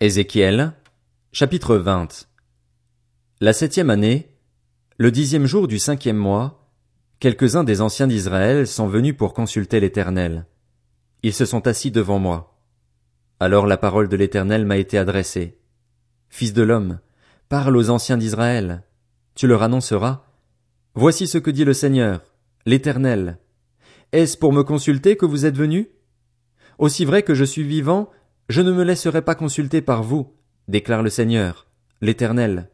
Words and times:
Ézéchiel, 0.00 0.74
chapitre 1.32 1.74
20. 1.74 2.28
La 3.40 3.52
septième 3.52 3.90
année, 3.90 4.28
le 4.96 5.10
dixième 5.10 5.46
jour 5.46 5.66
du 5.66 5.80
cinquième 5.80 6.16
mois, 6.16 6.70
quelques-uns 7.18 7.64
des 7.64 7.80
anciens 7.80 8.06
d'Israël 8.06 8.68
sont 8.68 8.86
venus 8.86 9.16
pour 9.16 9.34
consulter 9.34 9.80
l'Éternel. 9.80 10.46
Ils 11.24 11.32
se 11.32 11.44
sont 11.44 11.66
assis 11.66 11.90
devant 11.90 12.20
moi. 12.20 12.60
Alors 13.40 13.66
la 13.66 13.76
parole 13.76 14.08
de 14.08 14.14
l'Éternel 14.14 14.64
m'a 14.64 14.76
été 14.76 14.98
adressée. 14.98 15.58
Fils 16.28 16.52
de 16.52 16.62
l'homme, 16.62 17.00
parle 17.48 17.76
aux 17.76 17.90
anciens 17.90 18.18
d'Israël. 18.18 18.84
Tu 19.34 19.48
leur 19.48 19.64
annonceras. 19.64 20.26
Voici 20.94 21.26
ce 21.26 21.38
que 21.38 21.50
dit 21.50 21.64
le 21.64 21.74
Seigneur, 21.74 22.22
l'Éternel. 22.66 23.40
Est-ce 24.12 24.38
pour 24.38 24.52
me 24.52 24.62
consulter 24.62 25.16
que 25.16 25.26
vous 25.26 25.44
êtes 25.44 25.56
venus? 25.56 25.88
Aussi 26.78 27.04
vrai 27.04 27.24
que 27.24 27.34
je 27.34 27.42
suis 27.42 27.64
vivant, 27.64 28.10
je 28.48 28.62
ne 28.62 28.72
me 28.72 28.82
laisserai 28.82 29.22
pas 29.22 29.34
consulter 29.34 29.82
par 29.82 30.02
vous, 30.02 30.32
déclare 30.68 31.02
le 31.02 31.10
Seigneur, 31.10 31.66
l'Éternel. 32.00 32.70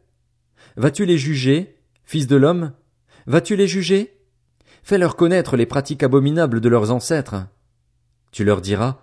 Vas-tu 0.77 1.05
les 1.05 1.17
juger, 1.17 1.75
fils 2.05 2.27
de 2.27 2.37
l'homme? 2.37 2.71
Vas-tu 3.27 3.55
les 3.55 3.67
juger? 3.67 4.17
Fais-leur 4.83 5.15
connaître 5.15 5.57
les 5.57 5.65
pratiques 5.65 6.03
abominables 6.03 6.61
de 6.61 6.69
leurs 6.69 6.91
ancêtres. 6.91 7.47
Tu 8.31 8.43
leur 8.43 8.61
diras, 8.61 9.01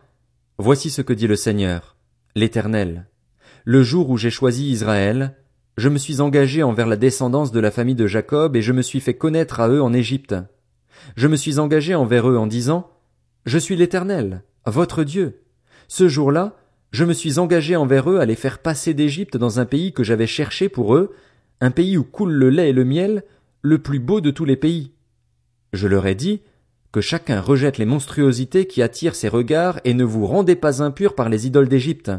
Voici 0.58 0.90
ce 0.90 1.02
que 1.02 1.12
dit 1.12 1.26
le 1.26 1.36
Seigneur, 1.36 1.96
l'Éternel. 2.34 3.06
Le 3.64 3.82
jour 3.82 4.08
où 4.10 4.16
j'ai 4.16 4.30
choisi 4.30 4.70
Israël, 4.70 5.36
je 5.76 5.88
me 5.88 5.98
suis 5.98 6.20
engagé 6.20 6.62
envers 6.62 6.86
la 6.86 6.96
descendance 6.96 7.52
de 7.52 7.60
la 7.60 7.70
famille 7.70 7.94
de 7.94 8.06
Jacob 8.06 8.56
et 8.56 8.62
je 8.62 8.72
me 8.72 8.82
suis 8.82 9.00
fait 9.00 9.16
connaître 9.16 9.60
à 9.60 9.68
eux 9.68 9.82
en 9.82 9.92
Égypte. 9.92 10.34
Je 11.16 11.26
me 11.28 11.36
suis 11.36 11.58
engagé 11.58 11.94
envers 11.94 12.30
eux 12.30 12.36
en 12.36 12.46
disant, 12.46 12.90
Je 13.44 13.58
suis 13.58 13.76
l'Éternel, 13.76 14.42
votre 14.66 15.04
Dieu. 15.04 15.42
Ce 15.88 16.08
jour-là, 16.08 16.56
je 16.92 17.04
me 17.04 17.14
suis 17.14 17.38
engagé 17.38 17.74
envers 17.74 18.10
eux 18.10 18.20
à 18.20 18.26
les 18.26 18.36
faire 18.36 18.58
passer 18.58 18.94
d'Égypte 18.94 19.36
dans 19.36 19.58
un 19.58 19.64
pays 19.64 19.92
que 19.92 20.04
j'avais 20.04 20.26
cherché 20.26 20.68
pour 20.68 20.94
eux, 20.94 21.14
un 21.60 21.70
pays 21.70 21.96
où 21.96 22.04
coule 22.04 22.32
le 22.32 22.50
lait 22.50 22.70
et 22.70 22.74
le 22.74 22.84
miel, 22.84 23.24
le 23.62 23.78
plus 23.78 23.98
beau 23.98 24.20
de 24.20 24.30
tous 24.30 24.44
les 24.44 24.56
pays. 24.56 24.92
Je 25.72 25.88
leur 25.88 26.06
ai 26.06 26.14
dit, 26.14 26.42
que 26.92 27.00
chacun 27.00 27.40
rejette 27.40 27.78
les 27.78 27.86
monstruosités 27.86 28.66
qui 28.66 28.82
attirent 28.82 29.14
ses 29.14 29.28
regards 29.28 29.80
et 29.84 29.94
ne 29.94 30.04
vous 30.04 30.26
rendez 30.26 30.56
pas 30.56 30.82
impurs 30.82 31.14
par 31.14 31.30
les 31.30 31.46
idoles 31.46 31.68
d'Égypte. 31.68 32.12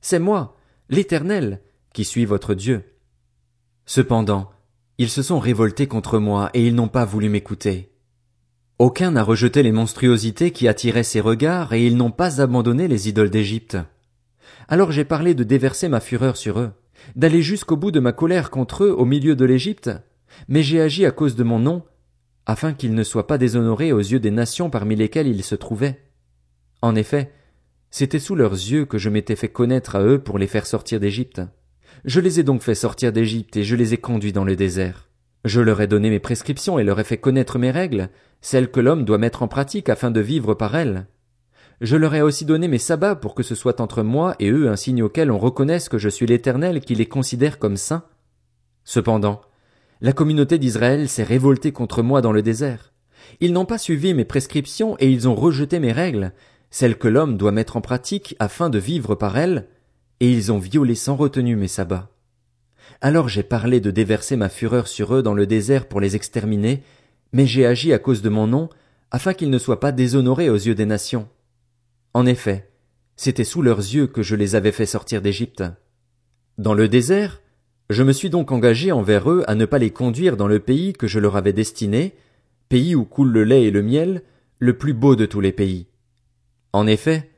C'est 0.00 0.20
moi, 0.20 0.56
l'Éternel, 0.88 1.60
qui 1.92 2.04
suis 2.04 2.24
votre 2.24 2.54
Dieu. 2.54 2.84
Cependant, 3.84 4.50
ils 4.98 5.10
se 5.10 5.22
sont 5.22 5.40
révoltés 5.40 5.88
contre 5.88 6.20
moi 6.20 6.50
et 6.54 6.64
ils 6.64 6.76
n'ont 6.76 6.86
pas 6.86 7.04
voulu 7.04 7.28
m'écouter. 7.28 7.90
Aucun 8.78 9.10
n'a 9.10 9.24
rejeté 9.24 9.64
les 9.64 9.72
monstruosités 9.72 10.52
qui 10.52 10.68
attiraient 10.68 11.02
ses 11.02 11.20
regards 11.20 11.72
et 11.72 11.84
ils 11.84 11.96
n'ont 11.96 12.12
pas 12.12 12.40
abandonné 12.40 12.86
les 12.86 13.08
idoles 13.08 13.30
d'Égypte. 13.30 13.76
Alors 14.68 14.92
j'ai 14.92 15.04
parlé 15.04 15.34
de 15.34 15.44
déverser 15.44 15.88
ma 15.88 16.00
fureur 16.00 16.36
sur 16.36 16.60
eux, 16.60 16.72
d'aller 17.16 17.42
jusqu'au 17.42 17.76
bout 17.76 17.90
de 17.90 18.00
ma 18.00 18.12
colère 18.12 18.50
contre 18.50 18.84
eux 18.84 18.90
au 18.90 19.04
milieu 19.04 19.36
de 19.36 19.44
l'Égypte, 19.44 19.90
mais 20.48 20.62
j'ai 20.62 20.80
agi 20.80 21.04
à 21.06 21.10
cause 21.10 21.36
de 21.36 21.44
mon 21.44 21.58
nom, 21.58 21.82
afin 22.46 22.72
qu'ils 22.72 22.94
ne 22.94 23.04
soient 23.04 23.26
pas 23.26 23.38
déshonorés 23.38 23.92
aux 23.92 23.98
yeux 23.98 24.20
des 24.20 24.30
nations 24.30 24.70
parmi 24.70 24.96
lesquelles 24.96 25.28
ils 25.28 25.44
se 25.44 25.54
trouvaient. 25.54 26.00
En 26.80 26.96
effet, 26.96 27.32
c'était 27.90 28.18
sous 28.18 28.34
leurs 28.34 28.52
yeux 28.52 28.86
que 28.86 28.98
je 28.98 29.10
m'étais 29.10 29.36
fait 29.36 29.48
connaître 29.48 29.96
à 29.96 30.02
eux 30.02 30.18
pour 30.18 30.38
les 30.38 30.46
faire 30.46 30.66
sortir 30.66 30.98
d'Égypte. 30.98 31.42
Je 32.04 32.20
les 32.20 32.40
ai 32.40 32.42
donc 32.42 32.62
fait 32.62 32.74
sortir 32.74 33.12
d'Égypte 33.12 33.56
et 33.56 33.64
je 33.64 33.76
les 33.76 33.94
ai 33.94 33.98
conduits 33.98 34.32
dans 34.32 34.44
le 34.44 34.56
désert. 34.56 35.08
Je 35.44 35.60
leur 35.60 35.80
ai 35.80 35.86
donné 35.86 36.08
mes 36.08 36.20
prescriptions 36.20 36.78
et 36.78 36.84
leur 36.84 36.98
ai 37.00 37.04
fait 37.04 37.18
connaître 37.18 37.58
mes 37.58 37.70
règles, 37.70 38.08
celles 38.40 38.70
que 38.70 38.80
l'homme 38.80 39.04
doit 39.04 39.18
mettre 39.18 39.42
en 39.42 39.48
pratique 39.48 39.88
afin 39.88 40.10
de 40.10 40.20
vivre 40.20 40.54
par 40.54 40.74
elles. 40.74 41.06
Je 41.82 41.96
leur 41.96 42.14
ai 42.14 42.22
aussi 42.22 42.44
donné 42.44 42.68
mes 42.68 42.78
sabbats 42.78 43.16
pour 43.16 43.34
que 43.34 43.42
ce 43.42 43.56
soit 43.56 43.80
entre 43.80 44.04
moi 44.04 44.36
et 44.38 44.50
eux 44.50 44.70
un 44.70 44.76
signe 44.76 45.02
auquel 45.02 45.32
on 45.32 45.38
reconnaisse 45.38 45.88
que 45.88 45.98
je 45.98 46.08
suis 46.08 46.26
l'Éternel 46.26 46.80
qui 46.80 46.94
les 46.94 47.06
considère 47.06 47.58
comme 47.58 47.76
saints. 47.76 48.04
Cependant, 48.84 49.40
la 50.00 50.12
communauté 50.12 50.58
d'Israël 50.58 51.08
s'est 51.08 51.24
révoltée 51.24 51.72
contre 51.72 52.04
moi 52.04 52.20
dans 52.20 52.30
le 52.30 52.40
désert. 52.40 52.92
Ils 53.40 53.52
n'ont 53.52 53.64
pas 53.64 53.78
suivi 53.78 54.14
mes 54.14 54.24
prescriptions 54.24 54.94
et 55.00 55.10
ils 55.10 55.28
ont 55.28 55.34
rejeté 55.34 55.80
mes 55.80 55.90
règles, 55.90 56.30
celles 56.70 56.96
que 56.96 57.08
l'homme 57.08 57.36
doit 57.36 57.50
mettre 57.50 57.76
en 57.76 57.80
pratique 57.80 58.36
afin 58.38 58.70
de 58.70 58.78
vivre 58.78 59.16
par 59.16 59.36
elles, 59.36 59.66
et 60.20 60.30
ils 60.30 60.52
ont 60.52 60.58
violé 60.60 60.94
sans 60.94 61.16
retenue 61.16 61.56
mes 61.56 61.66
sabbats. 61.66 62.10
Alors 63.00 63.28
j'ai 63.28 63.42
parlé 63.42 63.80
de 63.80 63.90
déverser 63.90 64.36
ma 64.36 64.48
fureur 64.48 64.86
sur 64.86 65.16
eux 65.16 65.22
dans 65.24 65.34
le 65.34 65.48
désert 65.48 65.88
pour 65.88 66.00
les 66.00 66.14
exterminer, 66.14 66.84
mais 67.32 67.46
j'ai 67.46 67.66
agi 67.66 67.92
à 67.92 67.98
cause 67.98 68.22
de 68.22 68.28
mon 68.28 68.46
nom, 68.46 68.68
afin 69.10 69.34
qu'ils 69.34 69.50
ne 69.50 69.58
soient 69.58 69.80
pas 69.80 69.90
déshonorés 69.90 70.48
aux 70.48 70.54
yeux 70.54 70.76
des 70.76 70.86
nations. 70.86 71.26
En 72.14 72.26
effet, 72.26 72.70
c'était 73.16 73.44
sous 73.44 73.62
leurs 73.62 73.78
yeux 73.78 74.06
que 74.06 74.22
je 74.22 74.36
les 74.36 74.54
avais 74.54 74.72
fait 74.72 74.86
sortir 74.86 75.22
d'Égypte. 75.22 75.62
Dans 76.58 76.74
le 76.74 76.88
désert, 76.88 77.40
je 77.90 78.02
me 78.02 78.12
suis 78.12 78.30
donc 78.30 78.52
engagé 78.52 78.92
envers 78.92 79.30
eux 79.30 79.44
à 79.46 79.54
ne 79.54 79.64
pas 79.64 79.78
les 79.78 79.90
conduire 79.90 80.36
dans 80.36 80.48
le 80.48 80.58
pays 80.58 80.92
que 80.92 81.06
je 81.06 81.18
leur 81.18 81.36
avais 81.36 81.52
destiné, 81.52 82.14
pays 82.68 82.94
où 82.94 83.04
coule 83.04 83.30
le 83.30 83.44
lait 83.44 83.64
et 83.64 83.70
le 83.70 83.82
miel, 83.82 84.22
le 84.58 84.76
plus 84.76 84.94
beau 84.94 85.16
de 85.16 85.26
tous 85.26 85.40
les 85.40 85.52
pays. 85.52 85.86
En 86.72 86.86
effet, 86.86 87.30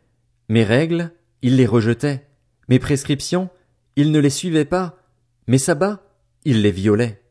mes 0.49 0.65
règles, 0.65 1.13
ils 1.43 1.57
les 1.57 1.67
rejetaient, 1.67 2.27
mes 2.69 2.79
prescriptions, 2.79 3.51
ils 3.97 4.13
ne 4.13 4.19
les 4.19 4.31
suivaient 4.31 4.65
pas, 4.65 4.99
mes 5.47 5.59
sabbats, 5.59 6.03
ils 6.45 6.63
les 6.63 6.71
violaient. 6.71 7.23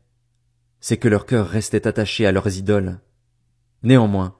C'est 0.80 0.96
que 0.96 1.08
leur 1.08 1.26
cœur 1.26 1.48
restait 1.48 1.86
attaché 1.86 2.26
à 2.26 2.32
leurs 2.32 2.56
idoles. 2.56 2.98
Néanmoins, 3.82 4.36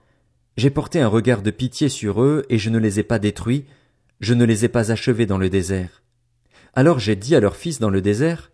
j'ai 0.56 0.70
porté 0.70 1.00
un 1.00 1.09
regard 1.09 1.42
de 1.42 1.50
pitié 1.50 1.88
sur 1.88 2.22
eux 2.22 2.44
et 2.48 2.59
je 2.59 2.70
ne 2.70 2.78
les 2.78 3.00
ai 3.00 3.03
pas 3.03 3.19
détruits, 3.19 3.65
je 4.20 4.34
ne 4.34 4.44
les 4.44 4.65
ai 4.65 4.69
pas 4.69 4.92
achevés 4.92 5.26
dans 5.26 5.38
le 5.38 5.50
désert. 5.50 6.03
Alors 6.75 6.98
j'ai 6.98 7.16
dit 7.16 7.34
à 7.34 7.41
leurs 7.41 7.56
fils 7.56 7.81
dans 7.81 7.91
le 7.91 8.00
désert, 8.00 8.53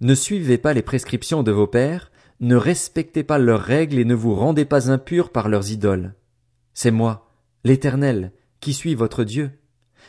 Ne 0.00 0.14
suivez 0.14 0.58
pas 0.58 0.74
les 0.74 0.82
prescriptions 0.82 1.42
de 1.42 1.52
vos 1.52 1.66
pères, 1.66 2.10
ne 2.40 2.56
respectez 2.56 3.22
pas 3.22 3.38
leurs 3.38 3.62
règles 3.62 3.98
et 3.98 4.04
ne 4.04 4.14
vous 4.14 4.34
rendez 4.34 4.64
pas 4.64 4.90
impurs 4.90 5.30
par 5.30 5.48
leurs 5.48 5.70
idoles. 5.70 6.14
C'est 6.74 6.90
moi, 6.90 7.30
l'Éternel, 7.64 8.32
qui 8.60 8.74
suis 8.74 8.94
votre 8.94 9.24
Dieu. 9.24 9.50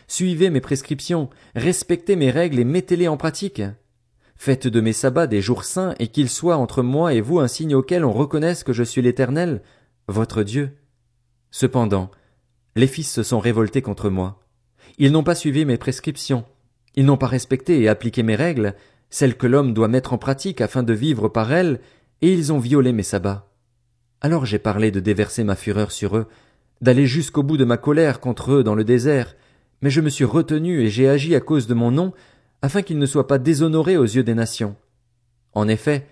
Suivez 0.08 0.50
mes 0.50 0.62
prescriptions, 0.62 1.30
respectez 1.56 2.16
mes 2.16 2.32
règles 2.32 2.60
et 2.60 2.64
mettez-les 2.64 3.08
en 3.08 3.18
pratique. 3.18 3.62
Faites 4.36 4.68
de 4.68 4.82
mes 4.82 4.94
sabbats 4.94 5.28
des 5.28 5.42
jours 5.42 5.64
saints 5.64 5.96
et 6.00 6.08
qu'ils 6.10 6.30
soient 6.30 6.58
entre 6.58 6.84
moi 6.84 7.14
et 7.14 7.22
vous 7.22 7.40
un 7.40 7.48
signe 7.48 7.76
auquel 7.76 8.06
on 8.06 8.12
reconnaisse 8.12 8.64
que 8.64 8.74
je 8.74 8.84
suis 8.84 9.02
l'Éternel, 9.02 9.62
votre 10.08 10.44
Dieu. 10.44 10.77
Cependant, 11.60 12.12
les 12.76 12.86
fils 12.86 13.12
se 13.12 13.24
sont 13.24 13.40
révoltés 13.40 13.82
contre 13.82 14.12
moi. 14.12 14.44
Ils 15.00 15.12
n'ont 15.12 15.24
pas 15.24 15.34
suivi 15.34 15.66
mes 15.66 15.80
prescriptions. 15.80 16.46
Ils 16.94 17.04
n'ont 17.04 17.18
pas 17.18 17.26
respecté 17.26 17.82
et 17.82 17.88
appliqué 17.88 18.22
mes 18.22 18.36
règles, 18.36 18.76
celles 19.10 19.36
que 19.36 19.48
l'homme 19.48 19.74
doit 19.74 19.88
mettre 19.88 20.14
en 20.14 20.20
pratique 20.20 20.62
afin 20.62 20.84
de 20.84 20.94
vivre 20.94 21.30
par 21.30 21.52
elles, 21.52 21.80
et 22.22 22.32
ils 22.32 22.54
ont 22.54 22.60
violé 22.60 22.94
mes 22.94 23.02
sabbats. 23.02 23.50
Alors 24.22 24.46
j'ai 24.46 24.60
parlé 24.60 24.92
de 24.92 25.00
déverser 25.00 25.44
ma 25.44 25.56
fureur 25.56 25.92
sur 25.92 26.16
eux, 26.16 26.28
d'aller 26.82 27.08
jusqu'au 27.08 27.42
bout 27.42 27.58
de 27.58 27.66
ma 27.66 27.78
colère 27.78 28.20
contre 28.20 28.52
eux 28.52 28.64
dans 28.64 28.76
le 28.76 28.84
désert, 28.84 29.36
mais 29.82 29.90
je 29.90 30.02
me 30.02 30.10
suis 30.10 30.26
retenu 30.26 30.82
et 30.82 30.92
j'ai 30.92 31.10
agi 31.10 31.34
à 31.34 31.40
cause 31.40 31.66
de 31.66 31.74
mon 31.74 31.90
nom, 31.90 32.14
afin 32.62 32.84
qu'ils 32.84 33.00
ne 33.00 33.08
soient 33.08 33.26
pas 33.26 33.40
déshonorés 33.40 33.98
aux 33.98 34.04
yeux 34.04 34.24
des 34.24 34.36
nations. 34.36 34.76
En 35.54 35.68
effet, 35.68 36.06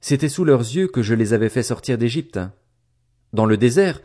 c'était 0.00 0.28
sous 0.28 0.44
leurs 0.44 0.58
yeux 0.58 0.88
que 0.88 1.02
je 1.02 1.14
les 1.14 1.34
avais 1.34 1.50
fait 1.50 1.62
sortir 1.62 1.98
d'Égypte. 1.98 2.40
Dans 3.32 3.46
le 3.46 3.56
désert, 3.56 4.00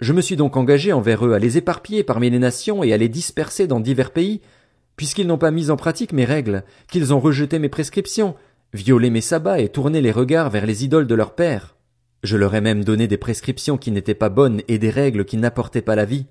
je 0.00 0.12
me 0.12 0.20
suis 0.20 0.36
donc 0.36 0.56
engagé 0.56 0.92
envers 0.92 1.26
eux 1.26 1.32
à 1.32 1.38
les 1.38 1.58
éparpiller 1.58 2.04
parmi 2.04 2.30
les 2.30 2.38
nations 2.38 2.84
et 2.84 2.92
à 2.92 2.96
les 2.96 3.08
disperser 3.08 3.66
dans 3.66 3.80
divers 3.80 4.12
pays, 4.12 4.40
puisqu'ils 4.96 5.26
n'ont 5.26 5.38
pas 5.38 5.50
mis 5.50 5.70
en 5.70 5.76
pratique 5.76 6.12
mes 6.12 6.24
règles, 6.24 6.64
qu'ils 6.88 7.12
ont 7.12 7.20
rejeté 7.20 7.58
mes 7.58 7.68
prescriptions, 7.68 8.36
violé 8.72 9.10
mes 9.10 9.20
sabbats 9.20 9.60
et 9.60 9.68
tourné 9.68 10.00
les 10.00 10.12
regards 10.12 10.50
vers 10.50 10.66
les 10.66 10.84
idoles 10.84 11.06
de 11.06 11.14
leurs 11.14 11.34
pères. 11.34 11.76
Je 12.22 12.36
leur 12.36 12.54
ai 12.54 12.60
même 12.60 12.84
donné 12.84 13.08
des 13.08 13.16
prescriptions 13.16 13.76
qui 13.76 13.90
n'étaient 13.90 14.14
pas 14.14 14.28
bonnes 14.28 14.62
et 14.68 14.78
des 14.78 14.90
règles 14.90 15.24
qui 15.24 15.36
n'apportaient 15.36 15.82
pas 15.82 15.96
la 15.96 16.04
vie. 16.04 16.26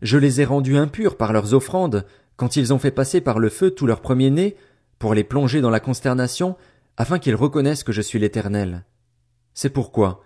Je 0.00 0.18
les 0.18 0.40
ai 0.40 0.44
rendus 0.44 0.76
impurs 0.76 1.16
par 1.16 1.32
leurs 1.32 1.54
offrandes, 1.54 2.06
quand 2.36 2.56
ils 2.56 2.72
ont 2.72 2.78
fait 2.78 2.90
passer 2.90 3.20
par 3.20 3.38
le 3.38 3.50
feu 3.50 3.70
tous 3.70 3.86
leurs 3.86 4.00
premiers-nés, 4.00 4.56
pour 4.98 5.14
les 5.14 5.24
plonger 5.24 5.60
dans 5.60 5.70
la 5.70 5.80
consternation, 5.80 6.56
afin 6.96 7.18
qu'ils 7.18 7.34
reconnaissent 7.34 7.84
que 7.84 7.92
je 7.92 8.02
suis 8.02 8.18
l'Éternel. 8.18 8.84
C'est 9.54 9.70
pourquoi, 9.70 10.22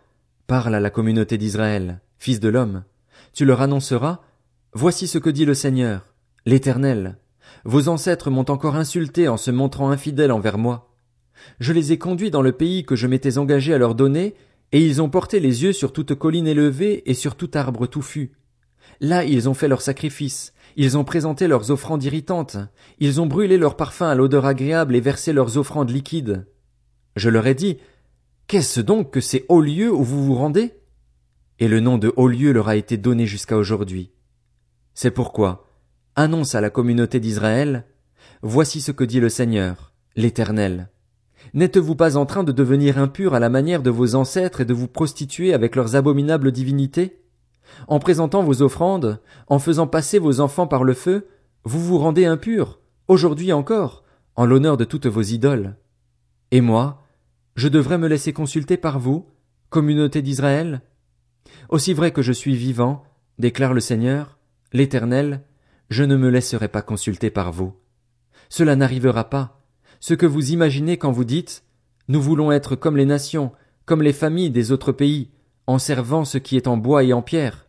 parle 0.46 0.74
à 0.74 0.80
la 0.80 0.90
communauté 0.90 1.38
d'Israël, 1.38 2.00
fils 2.18 2.40
de 2.40 2.48
l'homme, 2.48 2.84
tu 3.32 3.44
leur 3.44 3.60
annonceras, 3.60 4.20
Voici 4.72 5.06
ce 5.06 5.18
que 5.18 5.30
dit 5.30 5.46
le 5.46 5.54
Seigneur, 5.54 6.12
l'Éternel. 6.44 7.18
Vos 7.64 7.88
ancêtres 7.88 8.30
m'ont 8.30 8.50
encore 8.50 8.76
insulté 8.76 9.26
en 9.26 9.38
se 9.38 9.50
montrant 9.50 9.90
infidèles 9.90 10.32
envers 10.32 10.58
moi. 10.58 10.92
Je 11.60 11.72
les 11.72 11.92
ai 11.92 11.98
conduits 11.98 12.30
dans 12.30 12.42
le 12.42 12.52
pays 12.52 12.84
que 12.84 12.96
je 12.96 13.06
m'étais 13.06 13.38
engagé 13.38 13.72
à 13.72 13.78
leur 13.78 13.94
donner, 13.94 14.34
et 14.72 14.84
ils 14.84 15.00
ont 15.00 15.08
porté 15.08 15.40
les 15.40 15.62
yeux 15.62 15.72
sur 15.72 15.92
toute 15.92 16.14
colline 16.14 16.46
élevée 16.46 17.08
et 17.08 17.14
sur 17.14 17.36
tout 17.36 17.50
arbre 17.54 17.86
touffu. 17.86 18.32
Là 19.00 19.24
ils 19.24 19.48
ont 19.48 19.54
fait 19.54 19.68
leurs 19.68 19.82
sacrifices, 19.82 20.52
ils 20.76 20.98
ont 20.98 21.04
présenté 21.04 21.48
leurs 21.48 21.70
offrandes 21.70 22.04
irritantes, 22.04 22.58
ils 22.98 23.20
ont 23.20 23.26
brûlé 23.26 23.58
leurs 23.58 23.76
parfums 23.76 24.02
à 24.02 24.14
l'odeur 24.14 24.44
agréable 24.44 24.94
et 24.94 25.00
versé 25.00 25.32
leurs 25.32 25.56
offrandes 25.56 25.90
liquides. 25.90 26.46
Je 27.16 27.30
leur 27.30 27.46
ai 27.46 27.54
dit, 27.54 27.78
Qu'est-ce 28.46 28.80
donc 28.80 29.10
que 29.10 29.20
ces 29.20 29.44
hauts 29.48 29.60
lieux 29.60 29.92
où 29.92 30.04
vous 30.04 30.24
vous 30.24 30.34
rendez? 30.34 30.74
Et 31.58 31.68
le 31.68 31.80
nom 31.80 31.98
de 31.98 32.12
haut 32.16 32.28
lieu 32.28 32.52
leur 32.52 32.68
a 32.68 32.76
été 32.76 32.96
donné 32.96 33.26
jusqu'à 33.26 33.56
aujourd'hui. 33.56 34.10
C'est 34.94 35.10
pourquoi, 35.10 35.66
annonce 36.14 36.54
à 36.54 36.60
la 36.60 36.70
communauté 36.70 37.20
d'Israël, 37.20 37.84
Voici 38.42 38.80
ce 38.80 38.92
que 38.92 39.04
dit 39.04 39.20
le 39.20 39.28
Seigneur, 39.28 39.92
l'Éternel. 40.14 40.90
N'êtes-vous 41.54 41.94
pas 41.94 42.16
en 42.16 42.26
train 42.26 42.44
de 42.44 42.52
devenir 42.52 42.98
impur 42.98 43.34
à 43.34 43.40
la 43.40 43.48
manière 43.48 43.82
de 43.82 43.90
vos 43.90 44.14
ancêtres 44.14 44.60
et 44.60 44.64
de 44.64 44.74
vous 44.74 44.88
prostituer 44.88 45.54
avec 45.54 45.76
leurs 45.76 45.96
abominables 45.96 46.52
divinités? 46.52 47.22
En 47.88 47.98
présentant 47.98 48.42
vos 48.42 48.62
offrandes, 48.62 49.20
en 49.48 49.58
faisant 49.58 49.86
passer 49.86 50.18
vos 50.18 50.40
enfants 50.40 50.66
par 50.66 50.84
le 50.84 50.94
feu, 50.94 51.28
vous 51.64 51.82
vous 51.82 51.98
rendez 51.98 52.26
impurs, 52.26 52.78
aujourd'hui 53.08 53.52
encore, 53.52 54.04
en 54.36 54.44
l'honneur 54.44 54.76
de 54.76 54.84
toutes 54.84 55.06
vos 55.06 55.22
idoles. 55.22 55.76
Et 56.50 56.60
moi, 56.60 57.02
je 57.56 57.68
devrais 57.68 57.98
me 57.98 58.06
laisser 58.06 58.32
consulter 58.32 58.76
par 58.76 58.98
vous, 58.98 59.26
communauté 59.70 60.22
d'Israël? 60.22 60.82
Aussi 61.68 61.94
vrai 61.94 62.12
que 62.12 62.22
je 62.22 62.32
suis 62.32 62.56
vivant, 62.56 63.04
déclare 63.38 63.74
le 63.74 63.80
Seigneur, 63.80 64.38
l'Éternel, 64.72 65.42
je 65.90 66.04
ne 66.04 66.16
me 66.16 66.28
laisserai 66.28 66.68
pas 66.68 66.82
consulter 66.82 67.30
par 67.30 67.52
vous. 67.52 67.74
Cela 68.48 68.76
n'arrivera 68.76 69.30
pas. 69.30 69.62
Ce 70.00 70.14
que 70.14 70.26
vous 70.26 70.52
imaginez 70.52 70.96
quand 70.96 71.12
vous 71.12 71.24
dites 71.24 71.64
Nous 72.08 72.20
voulons 72.20 72.52
être 72.52 72.76
comme 72.76 72.96
les 72.96 73.04
nations, 73.04 73.52
comme 73.84 74.02
les 74.02 74.12
familles 74.12 74.50
des 74.50 74.72
autres 74.72 74.92
pays, 74.92 75.30
en 75.66 75.78
servant 75.78 76.24
ce 76.24 76.38
qui 76.38 76.56
est 76.56 76.68
en 76.68 76.76
bois 76.76 77.02
et 77.04 77.12
en 77.12 77.22
pierre. 77.22 77.66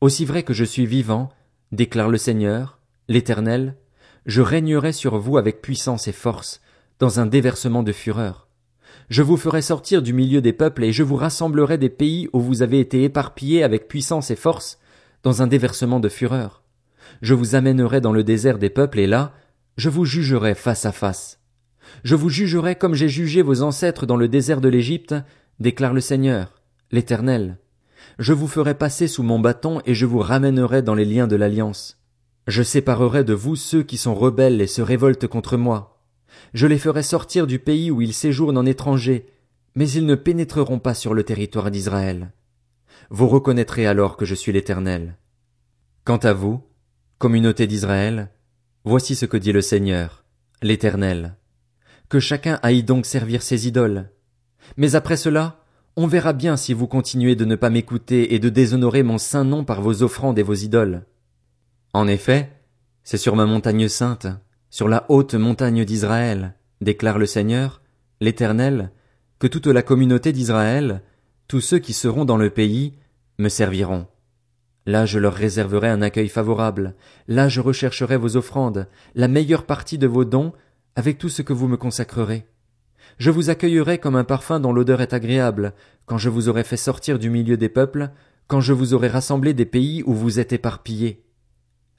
Aussi 0.00 0.24
vrai 0.24 0.42
que 0.42 0.52
je 0.52 0.64
suis 0.64 0.86
vivant, 0.86 1.30
déclare 1.72 2.08
le 2.08 2.18
Seigneur, 2.18 2.78
l'Éternel, 3.08 3.76
je 4.26 4.42
régnerai 4.42 4.92
sur 4.92 5.18
vous 5.18 5.38
avec 5.38 5.62
puissance 5.62 6.08
et 6.08 6.12
force, 6.12 6.60
dans 6.98 7.20
un 7.20 7.26
déversement 7.26 7.82
de 7.82 7.92
fureur. 7.92 8.45
Je 9.08 9.22
vous 9.22 9.36
ferai 9.36 9.62
sortir 9.62 10.02
du 10.02 10.12
milieu 10.12 10.40
des 10.40 10.52
peuples 10.52 10.84
et 10.84 10.92
je 10.92 11.02
vous 11.02 11.16
rassemblerai 11.16 11.78
des 11.78 11.88
pays 11.88 12.28
où 12.32 12.40
vous 12.40 12.62
avez 12.62 12.80
été 12.80 13.04
éparpillés 13.04 13.62
avec 13.62 13.88
puissance 13.88 14.30
et 14.30 14.36
force, 14.36 14.78
dans 15.22 15.42
un 15.42 15.46
déversement 15.46 16.00
de 16.00 16.08
fureur. 16.08 16.62
Je 17.22 17.34
vous 17.34 17.54
amènerai 17.54 18.00
dans 18.00 18.12
le 18.12 18.24
désert 18.24 18.58
des 18.58 18.70
peuples 18.70 18.98
et 18.98 19.06
là, 19.06 19.32
je 19.76 19.88
vous 19.88 20.04
jugerai 20.04 20.54
face 20.54 20.86
à 20.86 20.92
face. 20.92 21.40
Je 22.02 22.14
vous 22.14 22.28
jugerai 22.28 22.74
comme 22.74 22.94
j'ai 22.94 23.08
jugé 23.08 23.42
vos 23.42 23.62
ancêtres 23.62 24.06
dans 24.06 24.16
le 24.16 24.28
désert 24.28 24.60
de 24.60 24.68
l'Égypte, 24.68 25.14
déclare 25.60 25.94
le 25.94 26.00
Seigneur, 26.00 26.60
l'Éternel. 26.90 27.58
Je 28.18 28.32
vous 28.32 28.48
ferai 28.48 28.74
passer 28.74 29.08
sous 29.08 29.22
mon 29.22 29.38
bâton 29.38 29.80
et 29.86 29.94
je 29.94 30.06
vous 30.06 30.18
ramènerai 30.18 30.82
dans 30.82 30.94
les 30.94 31.04
liens 31.04 31.26
de 31.26 31.36
l'alliance. 31.36 31.98
Je 32.46 32.62
séparerai 32.62 33.24
de 33.24 33.34
vous 33.34 33.56
ceux 33.56 33.82
qui 33.82 33.96
sont 33.96 34.14
rebelles 34.14 34.60
et 34.60 34.66
se 34.66 34.82
révoltent 34.82 35.26
contre 35.26 35.56
moi. 35.56 35.95
Je 36.54 36.66
les 36.66 36.78
ferai 36.78 37.02
sortir 37.02 37.46
du 37.46 37.58
pays 37.58 37.90
où 37.90 38.00
ils 38.00 38.14
séjournent 38.14 38.58
en 38.58 38.66
étranger, 38.66 39.26
mais 39.74 39.90
ils 39.90 40.06
ne 40.06 40.14
pénétreront 40.14 40.78
pas 40.78 40.94
sur 40.94 41.14
le 41.14 41.22
territoire 41.22 41.70
d'Israël. 41.70 42.32
Vous 43.10 43.28
reconnaîtrez 43.28 43.86
alors 43.86 44.16
que 44.16 44.24
je 44.24 44.34
suis 44.34 44.52
l'Éternel. 44.52 45.16
Quant 46.04 46.16
à 46.18 46.32
vous, 46.32 46.62
communauté 47.18 47.66
d'Israël, 47.66 48.30
voici 48.84 49.14
ce 49.14 49.26
que 49.26 49.36
dit 49.36 49.52
le 49.52 49.60
Seigneur, 49.60 50.24
l'Éternel. 50.62 51.36
Que 52.08 52.20
chacun 52.20 52.58
aille 52.62 52.84
donc 52.84 53.06
servir 53.06 53.42
ses 53.42 53.66
idoles. 53.68 54.10
Mais 54.76 54.94
après 54.94 55.16
cela, 55.16 55.60
on 55.96 56.06
verra 56.06 56.32
bien 56.32 56.56
si 56.56 56.74
vous 56.74 56.86
continuez 56.86 57.36
de 57.36 57.44
ne 57.44 57.56
pas 57.56 57.70
m'écouter 57.70 58.34
et 58.34 58.38
de 58.38 58.48
déshonorer 58.48 59.02
mon 59.02 59.18
saint 59.18 59.44
nom 59.44 59.64
par 59.64 59.80
vos 59.80 60.02
offrandes 60.02 60.38
et 60.38 60.42
vos 60.42 60.54
idoles. 60.54 61.04
En 61.92 62.06
effet, 62.06 62.52
c'est 63.02 63.16
sur 63.16 63.36
ma 63.36 63.46
montagne 63.46 63.88
sainte, 63.88 64.26
sur 64.76 64.88
la 64.88 65.06
haute 65.08 65.32
montagne 65.32 65.86
d'Israël, 65.86 66.52
déclare 66.82 67.16
le 67.16 67.24
Seigneur, 67.24 67.80
l'Éternel, 68.20 68.90
que 69.38 69.46
toute 69.46 69.68
la 69.68 69.80
communauté 69.80 70.32
d'Israël, 70.32 71.00
tous 71.48 71.62
ceux 71.62 71.78
qui 71.78 71.94
seront 71.94 72.26
dans 72.26 72.36
le 72.36 72.50
pays, 72.50 72.92
me 73.38 73.48
serviront. 73.48 74.06
Là 74.84 75.06
je 75.06 75.18
leur 75.18 75.32
réserverai 75.32 75.88
un 75.88 76.02
accueil 76.02 76.28
favorable, 76.28 76.94
là 77.26 77.48
je 77.48 77.62
rechercherai 77.62 78.18
vos 78.18 78.36
offrandes, 78.36 78.86
la 79.14 79.28
meilleure 79.28 79.64
partie 79.64 79.96
de 79.96 80.06
vos 80.06 80.26
dons, 80.26 80.52
avec 80.94 81.16
tout 81.16 81.30
ce 81.30 81.40
que 81.40 81.54
vous 81.54 81.68
me 81.68 81.78
consacrerez. 81.78 82.44
Je 83.16 83.30
vous 83.30 83.48
accueillerai 83.48 83.96
comme 83.96 84.16
un 84.16 84.24
parfum 84.24 84.60
dont 84.60 84.74
l'odeur 84.74 85.00
est 85.00 85.14
agréable, 85.14 85.72
quand 86.04 86.18
je 86.18 86.28
vous 86.28 86.50
aurai 86.50 86.64
fait 86.64 86.76
sortir 86.76 87.18
du 87.18 87.30
milieu 87.30 87.56
des 87.56 87.70
peuples, 87.70 88.10
quand 88.46 88.60
je 88.60 88.74
vous 88.74 88.92
aurai 88.92 89.08
rassemblé 89.08 89.54
des 89.54 89.64
pays 89.64 90.02
où 90.04 90.12
vous 90.12 90.38
êtes 90.38 90.52
éparpillés. 90.52 91.24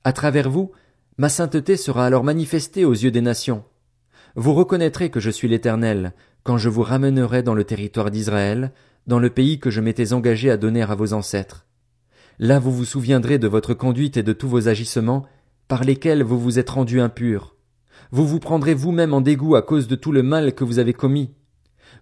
À 0.04 0.14
travers 0.14 0.52
vous, 0.52 0.72
ma 1.18 1.30
sainteté 1.30 1.78
sera 1.78 2.06
alors 2.06 2.24
manifestée 2.24 2.86
aux 2.86 2.94
yeux 2.94 3.12
des 3.12 3.22
nations. 3.22 3.64
Vous 4.36 4.54
reconnaîtrez 4.54 5.10
que 5.10 5.20
je 5.20 5.32
suis 5.32 5.48
l'Éternel, 5.48 6.14
quand 6.44 6.58
je 6.58 6.70
vous 6.70 6.84
ramènerai 6.84 7.42
dans 7.42 7.56
le 7.56 7.64
territoire 7.64 8.12
d'Israël, 8.12 8.72
dans 9.08 9.20
le 9.20 9.32
pays 9.32 9.60
que 9.60 9.72
je 9.72 9.82
m'étais 9.82 10.14
engagé 10.14 10.52
à 10.52 10.58
donner 10.58 10.84
à 10.84 10.94
vos 10.94 11.14
ancêtres. 11.14 11.66
Là 12.38 12.60
vous 12.60 12.72
vous 12.72 12.86
souviendrez 12.86 13.40
de 13.40 13.48
votre 13.48 13.74
conduite 13.74 14.18
et 14.18 14.24
de 14.24 14.34
tous 14.34 14.48
vos 14.48 14.68
agissements, 14.68 15.26
par 15.68 15.84
lesquels 15.84 16.24
vous 16.24 16.40
vous 16.40 16.60
êtes 16.60 16.70
rendus 16.70 17.02
impurs. 17.02 17.56
Vous 18.12 18.28
vous 18.28 18.40
prendrez 18.40 18.76
vous-même 18.76 19.14
en 19.14 19.22
dégoût 19.22 19.56
à 19.56 19.64
cause 19.64 19.88
de 19.88 19.96
tout 19.96 20.12
le 20.12 20.22
mal 20.22 20.54
que 20.54 20.64
vous 20.64 20.78
avez 20.78 20.94
commis. 20.94 21.32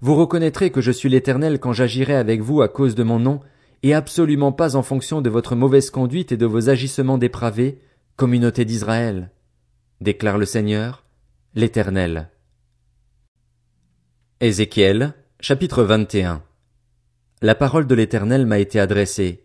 Vous 0.01 0.15
reconnaîtrez 0.15 0.71
que 0.71 0.81
je 0.81 0.91
suis 0.91 1.09
l'Éternel 1.09 1.59
quand 1.59 1.71
j'agirai 1.71 2.15
avec 2.15 2.41
vous 2.41 2.61
à 2.61 2.67
cause 2.67 2.95
de 2.95 3.03
mon 3.03 3.19
nom, 3.19 3.39
et 3.81 3.93
absolument 3.93 4.51
pas 4.51 4.75
en 4.75 4.83
fonction 4.83 5.21
de 5.21 5.29
votre 5.29 5.55
mauvaise 5.55 5.89
conduite 5.89 6.31
et 6.31 6.37
de 6.37 6.45
vos 6.45 6.69
agissements 6.69 7.17
dépravés, 7.17 7.79
communauté 8.15 8.63
d'Israël, 8.63 9.29
déclare 9.99 10.37
le 10.37 10.45
Seigneur, 10.45 11.03
l'Éternel. 11.53 12.29
Ézéchiel, 14.39 15.13
chapitre 15.41 15.83
21 15.83 16.41
La 17.41 17.55
parole 17.55 17.87
de 17.87 17.95
l'Éternel 17.95 18.45
m'a 18.45 18.59
été 18.59 18.79
adressée. 18.79 19.43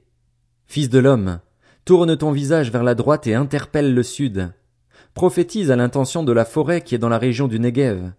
Fils 0.69 0.88
de 0.88 1.00
l'homme, 1.00 1.40
tourne 1.84 2.17
ton 2.17 2.31
visage 2.31 2.70
vers 2.70 2.84
la 2.84 2.94
droite 2.94 3.26
et 3.26 3.34
interpelle 3.34 3.93
le 3.93 4.05
sud. 4.05 4.52
Prophétise 5.14 5.72
à 5.72 5.76
l'intention 5.76 6.22
de 6.22 6.32
la 6.32 6.44
forêt 6.44 6.82
qui 6.82 6.94
est 6.94 6.99
dans 6.99 7.08
la 7.08 7.19
région 7.19 7.49
du 7.49 7.58
Negev. 7.58 8.12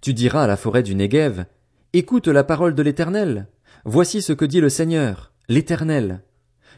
Tu 0.00 0.14
diras 0.14 0.42
à 0.42 0.46
la 0.48 0.56
forêt 0.56 0.82
du 0.82 0.96
Negev, 0.96 1.44
Écoute 1.92 2.26
la 2.26 2.42
parole 2.42 2.74
de 2.74 2.82
l'Éternel. 2.82 3.46
Voici 3.84 4.20
ce 4.20 4.32
que 4.32 4.44
dit 4.44 4.60
le 4.60 4.68
Seigneur, 4.68 5.32
l'Éternel. 5.48 6.22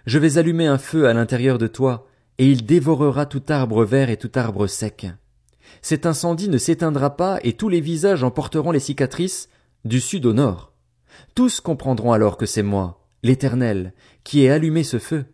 Je 0.04 0.18
vais 0.18 0.36
allumer 0.36 0.66
un 0.66 0.78
feu 0.78 1.08
à 1.08 1.14
l'intérieur 1.14 1.56
de 1.56 1.68
toi, 1.68 2.06
et 2.38 2.50
il 2.50 2.64
dévorera 2.64 3.26
tout 3.26 3.42
arbre 3.48 3.84
vert 3.84 4.10
et 4.10 4.16
tout 4.16 4.30
arbre 4.36 4.66
sec. 4.66 5.06
Cet 5.82 6.06
incendie 6.06 6.48
ne 6.48 6.58
s'éteindra 6.58 7.16
pas, 7.16 7.38
et 7.42 7.52
tous 7.52 7.68
les 7.68 7.80
visages 7.80 8.22
en 8.22 8.30
porteront 8.30 8.70
les 8.70 8.80
cicatrices, 8.80 9.48
du 9.84 10.00
sud 10.00 10.26
au 10.26 10.32
nord. 10.32 10.72
Tous 11.34 11.60
comprendront 11.60 12.12
alors 12.12 12.36
que 12.36 12.46
c'est 12.46 12.62
moi, 12.62 13.06
l'Éternel, 13.22 13.92
qui 14.24 14.42
ai 14.42 14.50
allumé 14.50 14.84
ce 14.84 14.98
feu. 14.98 15.26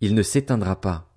Il 0.00 0.14
ne 0.14 0.22
s'éteindra 0.22 0.80
pas. 0.80 1.14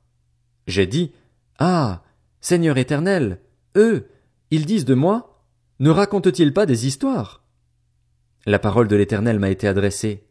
J'ai 0.68 0.86
dit, 0.86 1.12
Ah, 1.60 2.04
Seigneur 2.40 2.78
éternel, 2.78 3.40
eux, 3.76 4.08
ils 4.52 4.66
disent 4.66 4.86
de 4.86 4.96
moi, 4.96 5.44
ne 5.80 5.90
racontent-ils 5.90 6.54
pas 6.54 6.66
des 6.66 6.88
histoires? 6.88 7.44
La 8.46 8.60
parole 8.60 8.88
de 8.88 8.96
l'Éternel 8.96 9.40
m'a 9.40 9.50
été 9.50 9.68
adressée. 9.68 10.26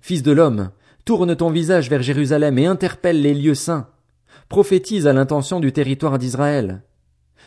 Fils 0.00 0.22
de 0.22 0.32
l'homme, 0.32 0.70
tourne 1.04 1.34
ton 1.36 1.50
visage 1.50 1.88
vers 1.88 2.02
Jérusalem 2.02 2.58
et 2.58 2.66
interpelle 2.66 3.22
les 3.22 3.34
lieux 3.34 3.54
saints 3.54 3.91
prophétise 4.48 5.06
à 5.06 5.12
l'intention 5.12 5.60
du 5.60 5.72
territoire 5.72 6.18
d'Israël. 6.18 6.82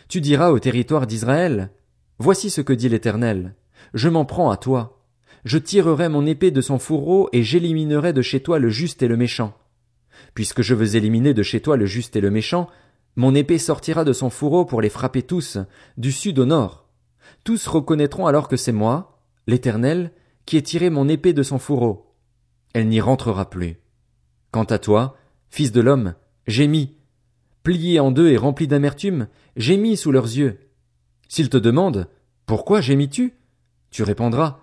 Tu 0.07 0.21
diras 0.21 0.51
au 0.51 0.59
territoire 0.59 1.07
d'Israël, 1.07 1.71
Voici 2.17 2.49
ce 2.49 2.61
que 2.61 2.73
dit 2.73 2.89
l'Éternel. 2.89 3.55
Je 3.93 4.09
m'en 4.09 4.25
prends 4.25 4.49
à 4.49 4.57
toi. 4.57 5.03
Je 5.43 5.57
tirerai 5.57 6.09
mon 6.09 6.25
épée 6.25 6.51
de 6.51 6.61
son 6.61 6.79
fourreau 6.79 7.29
et 7.33 7.43
j'éliminerai 7.43 8.13
de 8.13 8.21
chez 8.21 8.39
toi 8.39 8.57
le 8.57 8.69
juste 8.69 9.03
et 9.03 9.07
le 9.07 9.17
méchant. 9.17 9.53
Puisque 10.33 10.61
je 10.61 10.73
veux 10.73 10.95
éliminer 10.95 11.33
de 11.33 11.43
chez 11.43 11.59
toi 11.59 11.77
le 11.77 11.85
juste 11.85 12.15
et 12.15 12.21
le 12.21 12.31
méchant, 12.31 12.67
mon 13.15 13.35
épée 13.35 13.57
sortira 13.57 14.03
de 14.03 14.13
son 14.13 14.29
fourreau 14.29 14.65
pour 14.65 14.81
les 14.81 14.89
frapper 14.89 15.21
tous, 15.21 15.57
du 15.97 16.11
sud 16.11 16.39
au 16.39 16.45
nord. 16.45 16.87
Tous 17.43 17.67
reconnaîtront 17.67 18.27
alors 18.27 18.47
que 18.47 18.57
c'est 18.57 18.71
moi, 18.71 19.21
l'Éternel, 19.47 20.11
qui 20.45 20.57
ai 20.57 20.63
tiré 20.63 20.89
mon 20.89 21.07
épée 21.07 21.33
de 21.33 21.43
son 21.43 21.59
fourreau. 21.59 22.13
Elle 22.73 22.87
n'y 22.87 23.01
rentrera 23.01 23.49
plus. 23.49 23.77
Quant 24.51 24.63
à 24.63 24.79
toi, 24.79 25.15
fils 25.49 25.71
de 25.71 25.81
l'homme, 25.81 26.15
Gémis. 26.47 26.95
Plié 27.63 27.99
en 27.99 28.11
deux 28.11 28.29
et 28.29 28.37
rempli 28.37 28.67
d'amertume, 28.67 29.27
gémis 29.55 29.97
sous 29.97 30.11
leurs 30.11 30.25
yeux. 30.25 30.59
S'ils 31.27 31.49
te 31.49 31.57
demandent 31.57 32.07
Pourquoi 32.45 32.81
gémis-tu 32.81 33.33
Tu 33.89 34.03
répondras 34.03 34.59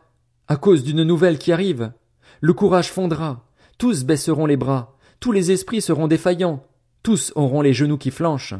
À 0.47 0.57
cause 0.57 0.85
d'une 0.85 1.03
nouvelle 1.03 1.39
qui 1.39 1.51
arrive. 1.51 1.93
Le 2.41 2.53
courage 2.53 2.91
fondra, 2.91 3.49
tous 3.79 4.05
baisseront 4.05 4.47
les 4.47 4.57
bras, 4.57 4.97
tous 5.19 5.33
les 5.33 5.51
esprits 5.51 5.81
seront 5.81 6.07
défaillants, 6.07 6.65
tous 7.03 7.33
auront 7.35 7.63
les 7.63 7.73
genoux 7.73 7.99
qui 7.99 8.13
flanchent. 8.13 8.55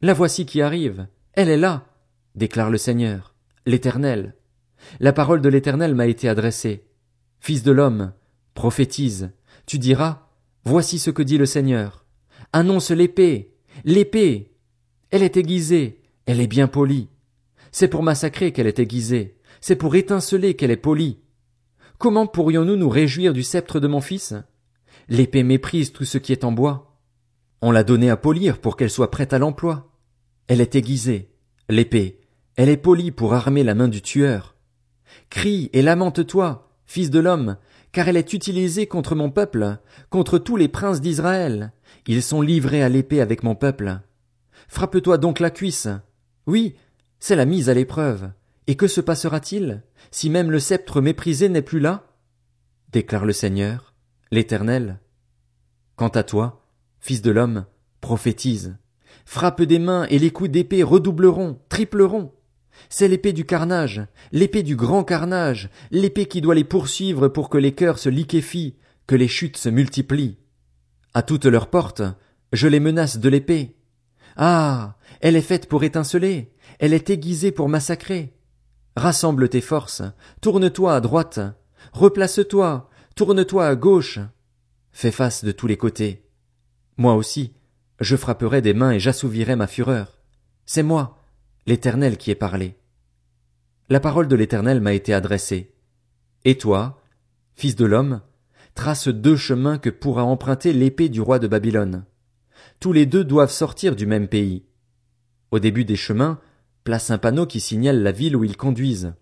La 0.00 0.14
voici 0.14 0.46
qui 0.46 0.62
arrive, 0.62 1.08
elle 1.32 1.48
est 1.48 1.56
là, 1.56 1.86
déclare 2.36 2.70
le 2.70 2.78
Seigneur, 2.78 3.34
l'Éternel. 3.66 4.36
La 5.00 5.12
parole 5.12 5.40
de 5.40 5.48
l'Éternel 5.48 5.96
m'a 5.96 6.06
été 6.06 6.28
adressée. 6.28 6.86
Fils 7.40 7.64
de 7.64 7.72
l'homme, 7.72 8.12
prophétise, 8.54 9.32
tu 9.66 9.78
diras, 9.78 10.28
Voici 10.64 10.98
ce 10.98 11.10
que 11.10 11.22
dit 11.22 11.36
le 11.36 11.46
Seigneur 11.46 12.03
annonce 12.54 12.92
l'épée. 12.92 13.52
L'épée. 13.84 14.52
Elle 15.10 15.24
est 15.24 15.36
aiguisée. 15.36 16.00
Elle 16.24 16.40
est 16.40 16.46
bien 16.46 16.68
polie. 16.68 17.08
C'est 17.72 17.88
pour 17.88 18.04
massacrer 18.04 18.52
qu'elle 18.52 18.68
est 18.68 18.78
aiguisée. 18.78 19.36
C'est 19.60 19.74
pour 19.74 19.96
étinceler 19.96 20.54
qu'elle 20.54 20.70
est 20.70 20.76
polie. 20.76 21.18
Comment 21.98 22.28
pourrions-nous 22.28 22.76
nous 22.76 22.88
réjouir 22.88 23.32
du 23.32 23.42
sceptre 23.42 23.80
de 23.80 23.88
mon 23.88 24.00
fils? 24.00 24.34
L'épée 25.08 25.42
méprise 25.42 25.92
tout 25.92 26.04
ce 26.04 26.16
qui 26.16 26.30
est 26.30 26.44
en 26.44 26.52
bois. 26.52 26.96
On 27.60 27.72
l'a 27.72 27.82
donnée 27.82 28.08
à 28.08 28.16
polir 28.16 28.60
pour 28.60 28.76
qu'elle 28.76 28.90
soit 28.90 29.10
prête 29.10 29.32
à 29.32 29.38
l'emploi. 29.38 29.90
Elle 30.46 30.60
est 30.60 30.76
aiguisée. 30.76 31.30
L'épée, 31.68 32.20
elle 32.56 32.68
est 32.68 32.76
polie 32.76 33.10
pour 33.10 33.34
armer 33.34 33.64
la 33.64 33.74
main 33.74 33.88
du 33.88 34.00
tueur. 34.00 34.54
Crie 35.28 35.70
et 35.72 35.82
lamente-toi, 35.82 36.70
fils 36.86 37.10
de 37.10 37.18
l'homme, 37.18 37.56
car 37.94 38.08
elle 38.08 38.16
est 38.16 38.32
utilisée 38.32 38.88
contre 38.88 39.14
mon 39.14 39.30
peuple, 39.30 39.78
contre 40.10 40.38
tous 40.38 40.56
les 40.56 40.66
princes 40.66 41.00
d'Israël. 41.00 41.72
Ils 42.08 42.24
sont 42.24 42.42
livrés 42.42 42.82
à 42.82 42.88
l'épée 42.88 43.20
avec 43.20 43.44
mon 43.44 43.54
peuple. 43.54 44.00
Frappe-toi 44.66 45.16
donc 45.16 45.38
la 45.38 45.50
cuisse. 45.50 45.86
Oui, 46.48 46.74
c'est 47.20 47.36
la 47.36 47.46
mise 47.46 47.70
à 47.70 47.74
l'épreuve. 47.74 48.30
Et 48.66 48.74
que 48.74 48.88
se 48.88 49.00
passera-t-il, 49.00 49.82
si 50.10 50.28
même 50.28 50.50
le 50.50 50.58
sceptre 50.58 51.00
méprisé 51.00 51.48
n'est 51.48 51.62
plus 51.62 51.78
là? 51.78 52.04
déclare 52.90 53.24
le 53.24 53.32
Seigneur, 53.32 53.94
l'Éternel. 54.32 54.98
Quant 55.94 56.08
à 56.08 56.24
toi, 56.24 56.66
fils 56.98 57.22
de 57.22 57.30
l'homme, 57.30 57.64
prophétise. 58.00 58.76
Frappe 59.24 59.62
des 59.62 59.78
mains 59.78 60.06
et 60.10 60.18
les 60.18 60.32
coups 60.32 60.50
d'épée 60.50 60.82
redoubleront, 60.82 61.60
tripleront. 61.68 62.32
C'est 62.88 63.08
l'épée 63.08 63.32
du 63.32 63.44
carnage, 63.44 64.06
l'épée 64.32 64.62
du 64.62 64.76
grand 64.76 65.04
carnage, 65.04 65.70
l'épée 65.90 66.26
qui 66.26 66.40
doit 66.40 66.54
les 66.54 66.64
poursuivre 66.64 67.28
pour 67.28 67.48
que 67.48 67.58
les 67.58 67.72
cœurs 67.72 67.98
se 67.98 68.08
liquéfient, 68.08 68.76
que 69.06 69.14
les 69.14 69.28
chutes 69.28 69.56
se 69.56 69.68
multiplient. 69.68 70.38
À 71.12 71.22
toutes 71.22 71.46
leurs 71.46 71.70
portes, 71.70 72.02
je 72.52 72.68
les 72.68 72.80
menace 72.80 73.18
de 73.18 73.28
l'épée. 73.28 73.76
Ah. 74.36 74.96
Elle 75.20 75.36
est 75.36 75.42
faite 75.42 75.68
pour 75.68 75.84
étinceler, 75.84 76.52
elle 76.78 76.92
est 76.92 77.08
aiguisée 77.08 77.50
pour 77.50 77.68
massacrer. 77.68 78.34
Rassemble 78.96 79.48
tes 79.48 79.60
forces, 79.60 80.02
tourne 80.40 80.70
toi 80.70 80.96
à 80.96 81.00
droite, 81.00 81.40
replace 81.92 82.40
toi, 82.48 82.90
tourne 83.16 83.44
toi 83.44 83.68
à 83.68 83.74
gauche. 83.74 84.18
Fais 84.92 85.10
face 85.10 85.44
de 85.44 85.52
tous 85.52 85.66
les 85.66 85.76
côtés. 85.76 86.28
Moi 86.96 87.14
aussi, 87.14 87.54
je 88.00 88.16
frapperai 88.16 88.60
des 88.60 88.74
mains 88.74 88.92
et 88.92 89.00
j'assouvirai 89.00 89.56
ma 89.56 89.66
fureur. 89.66 90.18
C'est 90.66 90.82
moi, 90.82 91.23
l'Éternel 91.66 92.18
qui 92.18 92.30
ai 92.30 92.34
parlé. 92.34 92.76
La 93.88 94.00
parole 94.00 94.28
de 94.28 94.36
l'Éternel 94.36 94.80
m'a 94.80 94.92
été 94.92 95.14
adressée. 95.14 95.74
Et 96.44 96.58
toi, 96.58 97.02
fils 97.54 97.76
de 97.76 97.84
l'homme, 97.84 98.20
trace 98.74 99.08
deux 99.08 99.36
chemins 99.36 99.78
que 99.78 99.90
pourra 99.90 100.24
emprunter 100.24 100.72
l'épée 100.72 101.08
du 101.08 101.20
roi 101.20 101.38
de 101.38 101.46
Babylone. 101.46 102.04
Tous 102.80 102.92
les 102.92 103.06
deux 103.06 103.24
doivent 103.24 103.50
sortir 103.50 103.96
du 103.96 104.06
même 104.06 104.28
pays. 104.28 104.64
Au 105.50 105.58
début 105.58 105.84
des 105.84 105.96
chemins, 105.96 106.40
place 106.82 107.10
un 107.10 107.18
panneau 107.18 107.46
qui 107.46 107.60
signale 107.60 108.02
la 108.02 108.12
ville 108.12 108.36
où 108.36 108.44
ils 108.44 108.56
conduisent. 108.56 109.14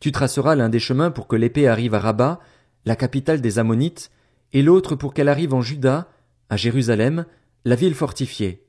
Tu 0.00 0.12
traceras 0.12 0.54
l'un 0.54 0.68
des 0.68 0.78
chemins 0.78 1.10
pour 1.10 1.28
que 1.28 1.36
l'épée 1.36 1.68
arrive 1.68 1.94
à 1.94 2.00
Rabat, 2.00 2.40
la 2.84 2.96
capitale 2.96 3.40
des 3.40 3.58
Ammonites, 3.58 4.10
et 4.52 4.62
l'autre 4.62 4.96
pour 4.96 5.14
qu'elle 5.14 5.28
arrive 5.28 5.54
en 5.54 5.62
Juda, 5.62 6.08
à 6.48 6.56
Jérusalem, 6.56 7.26
la 7.64 7.76
ville 7.76 7.94
fortifiée. 7.94 8.66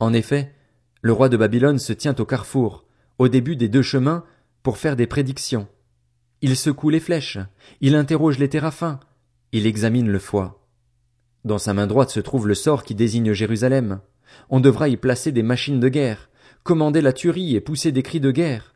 En 0.00 0.12
effet, 0.12 0.54
le 1.00 1.12
roi 1.12 1.28
de 1.28 1.36
Babylone 1.36 1.78
se 1.78 1.92
tient 1.92 2.14
au 2.18 2.24
carrefour, 2.24 2.84
au 3.18 3.28
début 3.28 3.56
des 3.56 3.68
deux 3.68 3.82
chemins, 3.82 4.24
pour 4.62 4.78
faire 4.78 4.96
des 4.96 5.06
prédictions. 5.06 5.68
Il 6.40 6.56
secoue 6.56 6.90
les 6.90 7.00
flèches, 7.00 7.38
il 7.80 7.94
interroge 7.94 8.38
les 8.38 8.48
téraphins, 8.48 9.00
il 9.52 9.66
examine 9.66 10.08
le 10.08 10.18
foie. 10.18 10.64
Dans 11.44 11.58
sa 11.58 11.72
main 11.72 11.86
droite 11.86 12.10
se 12.10 12.20
trouve 12.20 12.48
le 12.48 12.54
sort 12.54 12.82
qui 12.82 12.94
désigne 12.94 13.32
Jérusalem. 13.32 14.00
On 14.50 14.60
devra 14.60 14.88
y 14.88 14.96
placer 14.96 15.32
des 15.32 15.42
machines 15.42 15.80
de 15.80 15.88
guerre, 15.88 16.28
commander 16.62 17.00
la 17.00 17.12
tuerie 17.12 17.56
et 17.56 17.60
pousser 17.60 17.92
des 17.92 18.02
cris 18.02 18.20
de 18.20 18.30
guerre. 18.30 18.74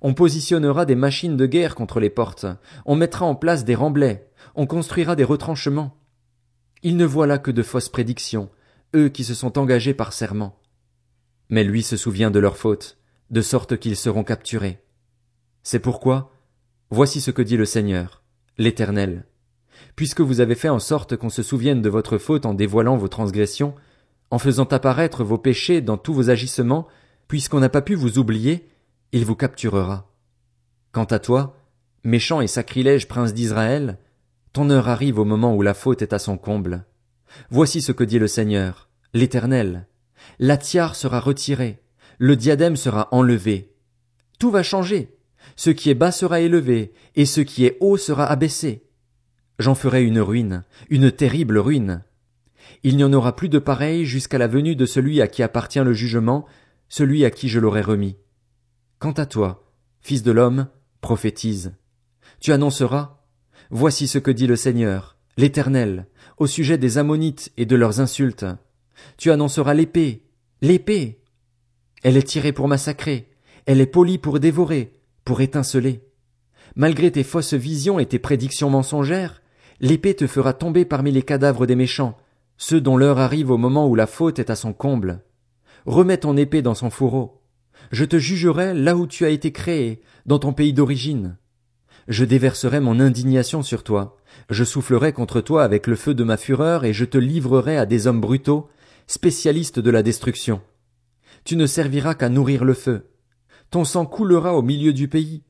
On 0.00 0.14
positionnera 0.14 0.86
des 0.86 0.94
machines 0.94 1.36
de 1.36 1.46
guerre 1.46 1.74
contre 1.74 2.00
les 2.00 2.10
portes, 2.10 2.46
on 2.86 2.94
mettra 2.94 3.26
en 3.26 3.34
place 3.34 3.64
des 3.64 3.74
remblais, 3.74 4.30
on 4.54 4.66
construira 4.66 5.16
des 5.16 5.24
retranchements. 5.24 5.96
Il 6.82 6.96
ne 6.96 7.04
voit 7.04 7.26
là 7.26 7.38
que 7.38 7.50
de 7.50 7.62
fausses 7.62 7.88
prédictions, 7.88 8.48
eux 8.94 9.08
qui 9.08 9.24
se 9.24 9.34
sont 9.34 9.58
engagés 9.58 9.94
par 9.94 10.12
serment. 10.12 10.58
Mais 11.48 11.64
lui 11.64 11.82
se 11.82 11.96
souvient 11.96 12.30
de 12.30 12.38
leurs 12.38 12.56
fautes, 12.56 12.98
de 13.30 13.40
sorte 13.40 13.78
qu'ils 13.78 13.96
seront 13.96 14.24
capturés. 14.24 14.82
C'est 15.62 15.78
pourquoi, 15.78 16.32
voici 16.90 17.20
ce 17.20 17.30
que 17.30 17.42
dit 17.42 17.56
le 17.56 17.64
Seigneur, 17.64 18.22
l'Éternel. 18.56 19.26
Puisque 19.96 20.20
vous 20.20 20.40
avez 20.40 20.54
fait 20.54 20.68
en 20.68 20.78
sorte 20.78 21.16
qu'on 21.16 21.30
se 21.30 21.42
souvienne 21.42 21.82
de 21.82 21.88
votre 21.88 22.18
faute 22.18 22.46
en 22.46 22.54
dévoilant 22.54 22.96
vos 22.96 23.08
transgressions, 23.08 23.74
en 24.30 24.38
faisant 24.38 24.64
apparaître 24.64 25.24
vos 25.24 25.38
péchés 25.38 25.80
dans 25.80 25.96
tous 25.96 26.12
vos 26.12 26.30
agissements, 26.30 26.86
puisqu'on 27.28 27.60
n'a 27.60 27.68
pas 27.68 27.82
pu 27.82 27.94
vous 27.94 28.18
oublier, 28.18 28.68
il 29.12 29.24
vous 29.24 29.36
capturera. 29.36 30.10
Quant 30.92 31.04
à 31.04 31.18
toi, 31.18 31.56
méchant 32.04 32.40
et 32.40 32.46
sacrilège 32.46 33.08
prince 33.08 33.34
d'Israël, 33.34 33.98
ton 34.52 34.70
heure 34.70 34.88
arrive 34.88 35.18
au 35.18 35.24
moment 35.24 35.54
où 35.54 35.62
la 35.62 35.74
faute 35.74 36.02
est 36.02 36.12
à 36.12 36.18
son 36.18 36.36
comble. 36.36 36.84
Voici 37.50 37.82
ce 37.82 37.92
que 37.92 38.04
dit 38.04 38.18
le 38.18 38.28
Seigneur, 38.28 38.88
l'Éternel. 39.12 39.86
La 40.38 40.56
tiare 40.56 40.94
sera 40.94 41.20
retirée, 41.20 41.82
le 42.18 42.36
diadème 42.36 42.76
sera 42.76 43.08
enlevé. 43.12 43.72
Tout 44.38 44.50
va 44.50 44.62
changer. 44.62 45.14
Ce 45.56 45.70
qui 45.70 45.90
est 45.90 45.94
bas 45.94 46.12
sera 46.12 46.40
élevé, 46.40 46.92
et 47.14 47.26
ce 47.26 47.40
qui 47.40 47.64
est 47.64 47.76
haut 47.80 47.96
sera 47.96 48.26
abaissé. 48.26 48.84
J'en 49.58 49.74
ferai 49.74 50.04
une 50.04 50.20
ruine, 50.20 50.64
une 50.90 51.10
terrible 51.10 51.58
ruine. 51.58 52.02
Il 52.84 52.96
n'y 52.96 53.04
en 53.04 53.12
aura 53.12 53.34
plus 53.34 53.48
de 53.48 53.58
pareil 53.58 54.04
jusqu'à 54.04 54.38
la 54.38 54.46
venue 54.46 54.76
de 54.76 54.86
celui 54.86 55.20
à 55.20 55.26
qui 55.26 55.42
appartient 55.42 55.80
le 55.80 55.92
jugement, 55.92 56.46
celui 56.88 57.24
à 57.24 57.30
qui 57.30 57.48
je 57.48 57.58
l'aurai 57.58 57.80
remis. 57.80 58.16
Quant 58.98 59.12
à 59.12 59.26
toi, 59.26 59.72
fils 60.00 60.22
de 60.22 60.32
l'homme, 60.32 60.68
prophétise. 61.00 61.74
Tu 62.40 62.52
annonceras, 62.52 63.18
Voici 63.70 64.08
ce 64.08 64.18
que 64.18 64.30
dit 64.30 64.46
le 64.46 64.56
Seigneur, 64.56 65.16
l'Éternel, 65.36 66.06
au 66.38 66.46
sujet 66.46 66.78
des 66.78 66.98
Ammonites 66.98 67.52
et 67.56 67.66
de 67.66 67.76
leurs 67.76 68.00
insultes. 68.00 68.46
Tu 69.16 69.30
annonceras 69.30 69.74
l'épée, 69.74 70.22
l'épée. 70.62 71.20
Elle 72.02 72.16
est 72.16 72.22
tirée 72.22 72.52
pour 72.52 72.68
massacrer, 72.68 73.28
elle 73.66 73.80
est 73.80 73.86
polie 73.86 74.18
pour 74.18 74.40
dévorer, 74.40 74.94
pour 75.24 75.40
étinceler. 75.40 76.02
Malgré 76.76 77.10
tes 77.10 77.24
fausses 77.24 77.54
visions 77.54 77.98
et 77.98 78.06
tes 78.06 78.18
prédictions 78.18 78.70
mensongères, 78.70 79.42
l'épée 79.80 80.14
te 80.14 80.26
fera 80.26 80.52
tomber 80.52 80.84
parmi 80.84 81.10
les 81.10 81.22
cadavres 81.22 81.66
des 81.66 81.76
méchants, 81.76 82.16
ceux 82.56 82.80
dont 82.80 82.96
l'heure 82.96 83.18
arrive 83.18 83.50
au 83.50 83.56
moment 83.56 83.88
où 83.88 83.94
la 83.94 84.06
faute 84.06 84.38
est 84.38 84.50
à 84.50 84.56
son 84.56 84.72
comble. 84.72 85.22
Remets 85.86 86.18
ton 86.18 86.36
épée 86.36 86.62
dans 86.62 86.74
son 86.74 86.90
fourreau. 86.90 87.42
Je 87.90 88.04
te 88.04 88.18
jugerai 88.18 88.74
là 88.74 88.96
où 88.96 89.06
tu 89.06 89.24
as 89.24 89.30
été 89.30 89.52
créé, 89.52 90.02
dans 90.26 90.38
ton 90.38 90.52
pays 90.52 90.72
d'origine. 90.72 91.36
Je 92.08 92.24
déverserai 92.24 92.80
mon 92.80 93.00
indignation 93.00 93.62
sur 93.62 93.84
toi, 93.84 94.16
je 94.50 94.64
soufflerai 94.64 95.12
contre 95.12 95.40
toi 95.40 95.62
avec 95.62 95.86
le 95.86 95.96
feu 95.96 96.14
de 96.14 96.24
ma 96.24 96.36
fureur 96.36 96.84
et 96.84 96.92
je 96.92 97.04
te 97.04 97.18
livrerai 97.18 97.76
à 97.76 97.86
des 97.86 98.06
hommes 98.06 98.20
brutaux, 98.20 98.68
spécialistes 99.08 99.80
de 99.80 99.90
la 99.90 100.04
destruction. 100.04 100.62
Tu 101.42 101.56
ne 101.56 101.66
serviras 101.66 102.14
qu'à 102.14 102.28
nourrir 102.28 102.64
le 102.64 102.74
feu. 102.74 103.10
Ton 103.70 103.84
sang 103.84 104.06
coulera 104.06 104.54
au 104.54 104.62
milieu 104.62 104.92
du 104.92 105.08
pays. 105.08 105.42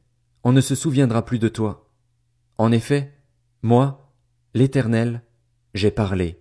On 0.45 0.53
ne 0.53 0.61
se 0.63 0.75
souviendra 0.75 1.25
plus 1.25 1.39
de 1.39 1.49
toi. 1.49 1.91
En 2.57 2.73
effet, 2.73 3.13
moi, 3.63 4.15
l'Éternel, 4.55 5.23
j'ai 5.75 5.91
parlé. 5.91 6.41